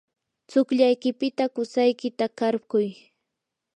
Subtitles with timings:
[0.49, 2.85] tsukllaykipita qusaykita qarquy.